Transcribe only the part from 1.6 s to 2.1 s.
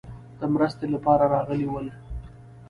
ول.